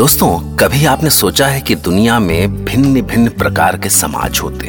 [0.00, 4.68] दोस्तों, कभी आपने सोचा है कि दुनिया में भिन्न भिन्न प्रकार के समाज होते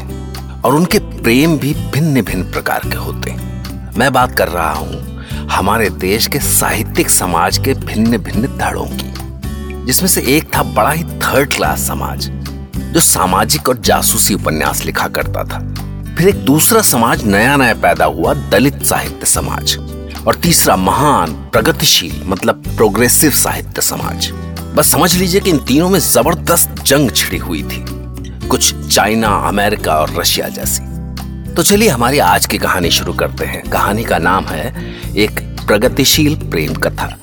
[0.66, 3.36] और उनके प्रेम भी भिन्न भिन्न प्रकार के होते
[4.00, 9.86] मैं बात कर रहा हूँ हमारे देश के साहित्यिक समाज के भिन्न भिन्न धड़ों की,
[9.86, 12.30] जिसमें से एक था बड़ा ही थर्ड क्लास समाज,
[12.76, 15.60] जो सामाजिक और जासूसी उपन्यास लिखा करता था।
[16.18, 19.78] फिर एक दूसरा समाज नया नया पैदा हुआ, दलित साहित्य समाज,
[20.28, 24.32] और तीसरा महान, प्रगतिशील मतलब प्रोग्रेसिव साहित्य समाज।
[24.76, 27.84] बस समझ लीजिए कि इन तीनों में ज़बरदस्त जंग छिड़ी हुई थी।
[28.48, 33.62] कुछ चाइना, अमेरिका और रशिया जैसी। तो चलिए हमारी आज की कहानी शुरू करते हैं।
[33.70, 34.74] कहानी का नाम है
[35.16, 37.18] एक प्रगतिशील प्रेम कथा।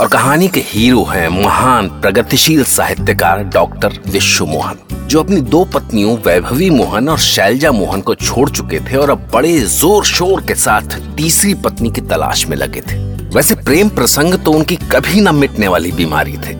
[0.00, 6.16] और कहानी के हीरो हैं महान प्रगतिशील साहित्यकार डॉक्टर विश्व मोहन, जो अपनी दो पत्नियों
[6.18, 10.54] वैभवी मोहन और शैलजा मोहन को छोड़ चुके थे और अब बड़े ज़ोर शोर के
[10.54, 15.34] साथ तीसरी पत्नी की तलाश में लगे थे। वैसे प्रेम प्रसंग तो उनकी कभी न
[15.34, 16.54] मिटने वाली बीमारी थे।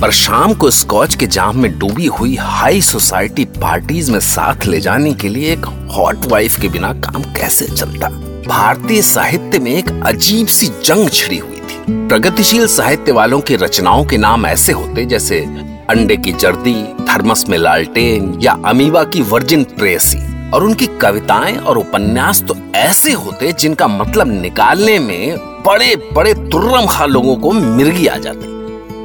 [0.00, 4.80] पर शाम को स्कॉच के जाम में डूबी हुई हाई सोसाइटी पार्टीज़ में साथ ले
[4.80, 8.08] जाने के लिए एक हॉट वाइफ के बिना काम कैसे चलता?
[8.48, 14.04] भारतीय साहित्य में एक अजीब सी जंग छिड़ी हुई थी। प्रगतिशील साहित्य वालों की रचनाओं
[14.04, 15.40] के नाम ऐसे होते जैसे
[15.90, 21.78] अंडे की जर्दी थर्मस में लालटेन या अमीबा की वर्जिन प्रेसी और उनकी कविताएँ और
[21.78, 28.06] उपन्यास तो ऐसे होते जिनका मतलब निकालने में बड़े बड़े तुर्रम खा लोगों को मिर्गी
[28.06, 28.52] आ जाती।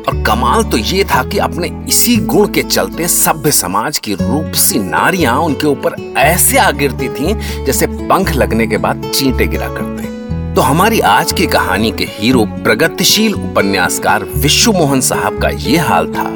[0.01, 4.79] और कमाल तो ये था कि अपने इसी गुण के चलते सभ्य समाज की रूपसी
[4.79, 10.53] नारियाँ उनके ऊपर ऐसे आ गिरती थीं जैसे पंख लगने के बाद चींटे गिरा करते।
[10.55, 16.13] तो हमारी आज की कहानी के हीरो, प्रगतिशील उपन्यासकार विश्व मोहन साहब का ये हाल
[16.13, 16.29] था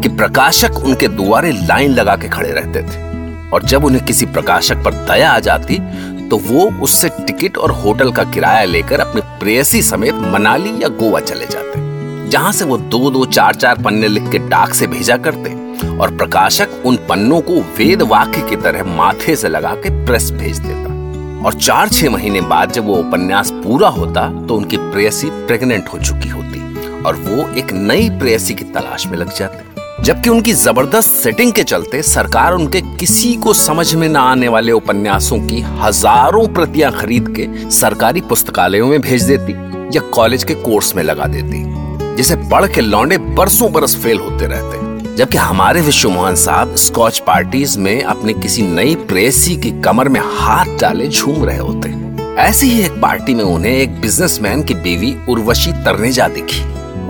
[0.00, 3.15] कि प्रकाशक उनके दुआरे लाइन लगा के खड़े रहते थे।
[3.56, 5.78] और जब उन्हें किसी प्रकाशक पर दया आ जाती
[6.28, 11.20] तो वो उससे टिकट और होटल का किराया लेकर अपने प्रेयसी समेत मनाली या गोवा
[11.20, 11.80] चले जाते,
[12.30, 15.54] जहाँ से वो दो दो चार चार पन्ने लिख के डाक से भेजा करते
[15.96, 20.58] और प्रकाशक उन पन्नों को वेद वाक्य की तरह माथे से लगा के प्रेस भेज
[20.58, 25.88] देता। और चार छह महीने बाद जब वो उपन्यास पूरा होता तो उनकी प्रेयसी प्रेग्नेंट
[25.88, 29.75] हो चुकी होती और वो एक नई प्रेयसी की तलाश में लग जाते।
[30.06, 34.72] जबकि उनकी ज़बरदस्त सेटिंग के चलते सरकार उनके किसी को समझ में न आने वाले
[34.72, 39.52] उपन्यासों की हज़ारों प्रतियाँ खरीद के सरकारी पुस्तकालयों में भेज देती
[39.96, 41.62] या कॉलेज के कोर्स में लगा देती,
[42.16, 47.18] जिसे पढ़ के लौंडे बरसों बरस फेल होते रहते। जबकि हमारे विश्व मोहन साहब स्कॉच
[47.26, 51.94] पार्टीज़ में अपने किसी नई प्रेसी की कमर में हाथ डाले झूम रहे होते।
[52.42, 56.64] ऐसी ही एक पार्टी में उन्हें एक बिजनेसमैन की बीवी उर्वशी तरनेजा दिखी।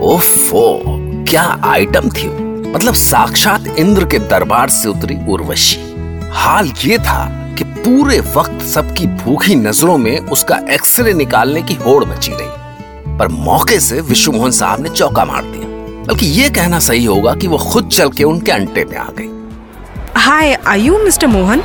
[0.05, 0.65] ओफो,
[1.29, 5.77] क्या आइटम थी मतलब साक्षात इंद्र के दरबार से उतरी उर्वशी।
[6.31, 7.25] हाल ये था
[7.57, 13.27] कि पूरे वक्त सबकी भूखी नज़रों में उसका एक्सरे निकालने की होड़ मची रही। पर
[13.27, 17.47] मौके से विश्व मोहन साहब ने चौका मार दिया। बल्कि ये कहना सही होगा कि
[17.47, 19.29] वो खुद चल के उनके अंटे पे आ गई।
[20.15, 21.63] Hi are you mister Mohan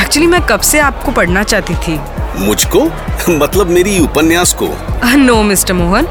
[0.00, 2.00] actually मैं कब से आपको पढ़ना चाहती थी?
[2.38, 2.84] मुझको?
[3.30, 4.68] मतलब मेरी उपन्यास को?
[5.16, 6.08] नो मिस्टर मोहन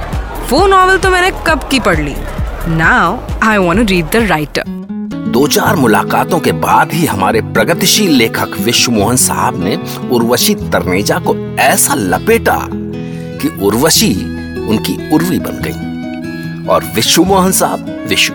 [0.50, 2.16] वो नॉवल तो मैंने कब की पढ़ ली?
[2.69, 4.63] Now I want to read the writer
[5.28, 9.75] दो चार मुलाकातों के बाद ही हमारे प्रगतिशील लेखक विश्व मोहन साहब ने
[10.11, 12.69] उर्वशी तरनेजा को ऐसा लपेटा
[13.41, 14.13] कि उर्वशी
[14.67, 18.33] उनकी उर्वी बन गई। और विश्व मोहन साहब, विशु।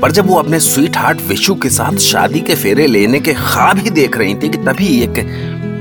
[0.00, 3.78] पर जब वो अपने स्वीट हार्ट विशु के साथ शादी के फेरे लेने के ख्वाब
[3.78, 5.24] ही देख रही थी कि तभी एक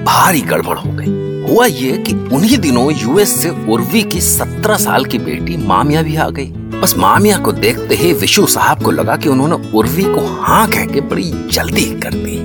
[0.07, 1.19] भारी गड़बड़ हो गई।
[1.51, 6.15] हुआ ये कि उन्हीं दिनों यूएस से उर्वी की सत्रह साल की बेटी मामिया भी
[6.15, 10.41] आ गई। बस मामिया को देखते ही विशु साहब को लगा कि उन्होंने उर्वी को
[10.41, 12.37] हाँ कह के बड़ी जल्दी कर दी।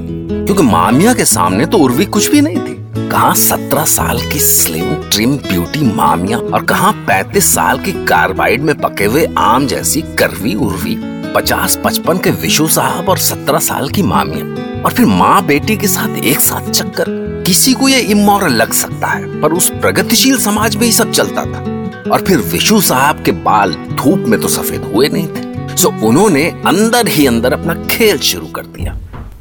[0.45, 4.95] क्योंकि मामिया के सामने तो उर्वी कुछ भी नहीं थी। कहा सत्रह साल की स्लिम
[4.95, 10.55] ट्रिम ब्यूटी मामिया और कहा पैतीस साल की कार्बाइड में पके हुए आम जैसी करवी
[10.55, 10.97] उर्वी,
[11.35, 15.89] पचास पचपन के विशु साहब और सत्रह साल की मामिया। और फिर माँ बेटी के
[15.89, 17.05] साथ एक साथ चक्कर।
[17.47, 21.45] किसी को ये इमोरल लग सकता है, पर उस प्रगतिशील समाज में ही सब चलता
[21.45, 21.74] था।
[22.13, 26.43] और फिर विशु साहब के बाल धूप में तो सफ़ेद हुए नहीं थे। सो उन्होंने
[26.67, 28.99] अंदर ही अंदर अपना खेल शुरू कर दिया।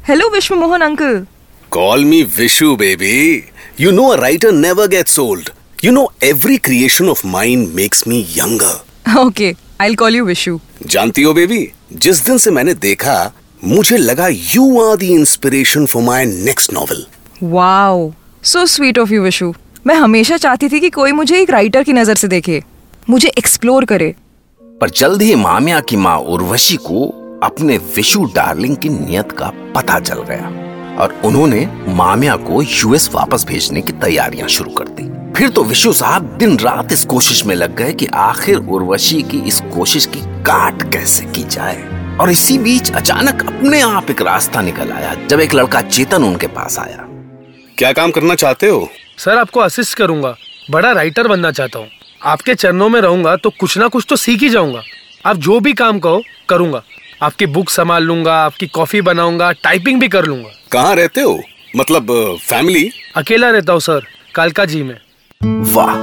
[0.08, 1.26] Hello Vishwa Mohan uncle
[1.72, 3.18] call me Vishu baby
[3.80, 5.50] you know a writer never gets old
[5.84, 11.22] you know every creation of mind makes me younger okay I call you Vishu जानती
[11.22, 11.66] हो बेबी
[12.06, 13.32] जिस दिन से मैंने देखा
[13.64, 17.04] मुझे लगा you are the inspiration for my next novel
[17.42, 18.10] wow
[18.52, 19.52] so sweet of you Vishu
[19.86, 22.62] मैं हमेशा चाहती थी कि कोई मुझे एक राइटर की नज़र से देखे
[23.10, 24.14] मुझे एक्सप्लोर करे।
[24.80, 27.06] पर जल्द ही मामिया की माँ उर्वशी को
[27.42, 33.44] अपने विशु डार्लिंग की नियत का पता चल गया और उन्होंने मामिया को यूएस वापस
[33.44, 37.54] भेजने की तैयारियाँ शुरू कर दी। फिर तो विशु साहब दिन रात इस कोशिश में
[37.54, 42.58] लग गए कि आखिर उर्वशी की इस कोशिश की काट कैसे की जाए। और इसी
[42.58, 47.08] बीच अचानक अपने आप एक रास्ता निकल आया जब एक लड़का चेतन उनके पास आया।
[47.78, 48.88] क्या काम करना चाहते हो?
[49.18, 50.34] सर आपको असिस्ट करूँगा।
[50.70, 51.88] बड़ा राइटर बनना चाहता हूँ।
[52.22, 54.82] आपके चरणों में रहूँगा तो कुछ ना कुछ तो सीख ही जाऊँगा।
[55.26, 56.82] आप जो भी काम कहो करूँगा।
[57.22, 61.40] आपकी बुक संभाल लूँगा आपकी कॉफ़ी बनाऊँगा टाइपिंग भी कर लूँगा। कहाँ रहते हो?
[61.76, 64.96] मतलब फैमिली अकेला रहता हूँ सर कालका जी में।
[65.74, 65.94] वाह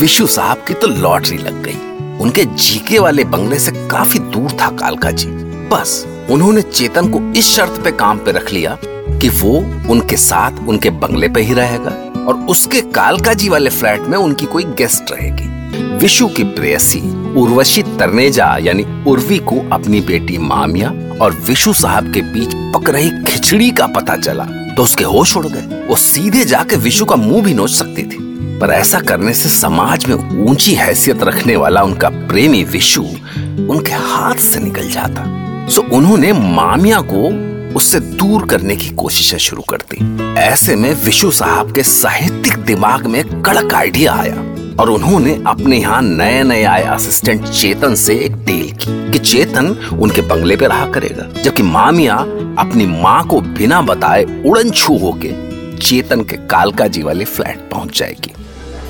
[0.00, 4.70] विशु साहब की तो लॉटरी लग गई। उनके जीके वाले बंगले से काफ़ी दूर था
[4.76, 5.28] कालका जी।
[5.70, 9.56] बस उन्होंने चेतन को इस शर्त पे काम पे रख लिया कि वो
[9.90, 11.90] उनके साथ उनके बंगले पे ही रहेगा।
[12.28, 15.52] और उसके कालका जी वाले फ्लैट में उनकी कोई गेस्ट रहेगी।
[15.98, 17.00] विशु की प्रेयसी,
[17.40, 20.88] उर्वशी तरनेजा, यानी उर्वी को अपनी बेटी मामिया
[21.22, 24.44] और विशु साहब के बीच पक रही खिचड़ी का पता चला
[24.76, 28.18] तो उसके होश उड़ गए। वो सीधे जाके विशु का मुँह भी नोच सकती थी।
[28.60, 34.34] पर ऐसा करने से समाज में ऊँची हैसियत रखने वाला उनका प्रेमी विशु उनके हाथ
[34.42, 35.24] से निकल जाता।
[35.68, 37.28] सो उन्होंने मामिया को
[37.76, 43.06] उससे दूर करने की कोशिशें शुरू कर दी। ऐसे में विशु साहब के साहित्यिक दिमाग
[43.06, 44.34] में कड़क आइडिया आया
[44.80, 49.66] और उन्होंने अपने यहाँ नए नए आए असिस्टेंट चेतन से एक डील की कि चेतन
[50.02, 52.16] उनके बंगले पे रहा करेगा, जबकि मामिया
[52.58, 55.32] अपनी माँ को बिना बताए उड़न छू होके
[55.78, 58.34] चेतन के कालका जी वाले फ्लैट पहुँच जाएगी।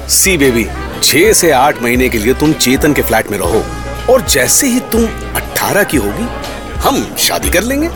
[0.09, 0.67] सी बेबी,
[1.03, 3.63] छह से आठ महीने के लिए तुम चेतन के फ्लैट में रहो
[4.13, 5.05] और जैसे ही तुम
[5.37, 6.27] अट्ठारह की होगी
[6.85, 7.89] हम शादी कर लेंगे।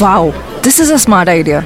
[0.00, 0.30] Wow
[0.64, 1.64] this is a smart idea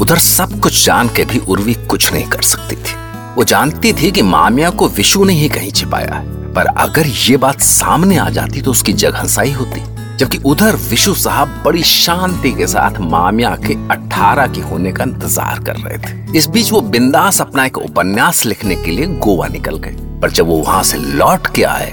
[0.00, 2.94] उधर सब कुछ जान के भी उर्वी कुछ नहीं कर सकती थी।
[3.34, 7.36] वो जानती थी कि मामिया को विशु ने ही कहीं छिपाया है। पर अगर ये
[7.36, 9.80] बात सामने आ जाती तो उसकी जगह सही होती।
[10.18, 15.62] जबकि उधर विशु साहब बड़ी शांति के साथ मामिया के 18 के होने का इंतज़ार
[15.64, 19.78] कर रहे थे। इस बीच वो बिंदास अपना एक उपन्यास लिखने के लिए गोवा निकल
[19.78, 21.90] गए। पर जब वो वहाँ से लौट के आए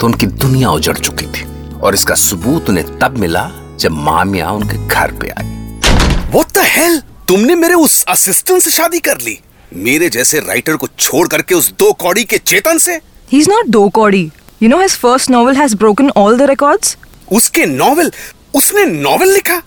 [0.00, 1.46] तो उनकी दुनिया उजड़ चुकी थी।
[1.84, 3.48] और इसका सबूत उन्हें तब मिला
[3.80, 7.00] जब मामिया उनके घर पे आई। What the hell?
[7.28, 9.38] तुमने मेरे उस असिस्टेंट से शादी कर ली।
[9.74, 12.94] मेरे जैसे राइटर को छोड़ करके उस दो कौड़ी के चेतन से?
[13.32, 14.30] ही इज़ नॉट दो कौड़ी।
[14.62, 16.96] You know his first novel has broken all the records
[17.32, 18.12] उसके नॉवल
[18.54, 19.62] उसने नॉवल लिखा?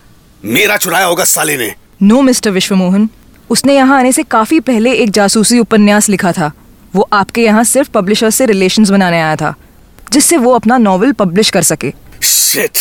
[0.46, 3.10] मेरा चुराया होगा साले ने। No mister Vishwamohan.
[3.50, 6.52] उसने यहाँ आने से काफ़ी पहले एक जासूसी उपन्यास लिखा था।
[6.96, 9.54] वो आपके यहाँ सिर्फ़ पब्लिशर से रिलेशंस बनाने आया था
[10.12, 11.94] जिससे वो अपना नॉवल पब्लिश कर सके।
[12.28, 12.78] Shit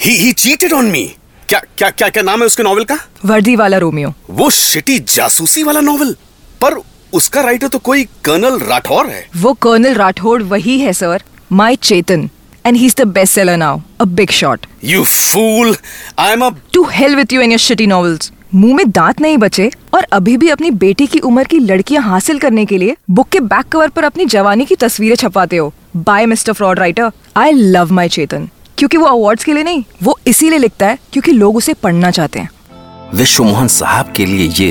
[0.00, 1.02] he he cheated on me
[1.48, 2.98] क्या क्या क्या क्या नाम है उसके नॉवल का?
[3.24, 6.14] वर्दी वाला रोमियो। वो शिटी जासूसी वाला नॉवल
[6.60, 6.74] पर
[7.12, 12.28] उसका राइटर तो कोई कर्नल राठौर है। वो कर्नल राठौड़ वही है sir my Chetan
[12.66, 15.76] and he is the best seller now a big shot you fool
[16.18, 19.38] I am a to hell with you and your shitty novels मुँह में दांत नहीं
[19.38, 23.28] बचे और अभी भी अपनी बेटी की उम्र की लड़कियाँ हासिल करने के लिए बुक
[23.28, 27.52] के बैक कवर पर अपनी जवानी की तस्वीरें छपाते हो। Bye mister fraud writer I
[27.52, 28.48] love my Chetan
[28.78, 32.40] क्योंकि वो अवार्ड्स के लिए नहीं, वो इसीलिए लिखता है क्योंकि लोग उसे पढ़ना चाहते
[32.40, 32.50] हैं।
[33.14, 34.70] विश्व मोहन साहब के लिए ये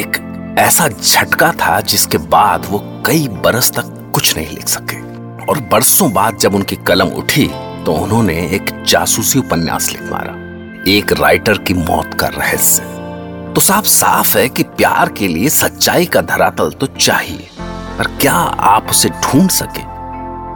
[0.00, 0.20] एक
[0.58, 4.96] ऐसा झटका था जिसके बाद वो कई बरस तक कुछ नहीं लिख सके।
[5.44, 7.46] और बरसों बाद जब उनकी कलम उठी
[7.84, 10.32] तो उन्होंने एक जासूसी उपन्यास लिख मारा।
[10.90, 12.82] एक राइटर की मौत का रहस्य।
[13.54, 17.48] तो साफ़ साफ़ है कि प्यार के लिए सच्चाई का धरातल तो चाहिए,
[17.98, 19.82] पर क्या आप उसे ढूंढ सके?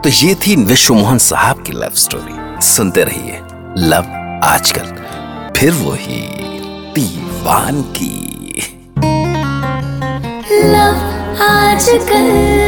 [0.01, 3.39] तो ये थी विश्व मोहन साहब की लव स्टोरी सुनते रहिए
[3.77, 4.05] लव
[4.43, 4.95] आजकल
[5.57, 6.21] फिर वो ही
[6.93, 8.59] दीवान की।
[10.51, 10.95] लव
[11.43, 12.59] आजकल।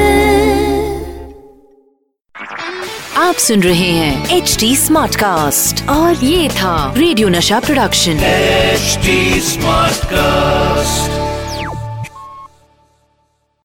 [3.17, 9.41] आप सुन रहे हैं एच डी स्मार्ट कास्ट और ये था रेडियो नशा प्रोडक्शन। HD
[9.41, 11.20] smart Smartcast.